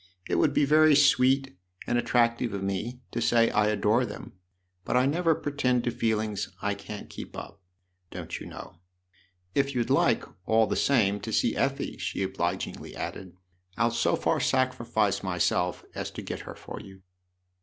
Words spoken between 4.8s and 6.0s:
but I never pretend to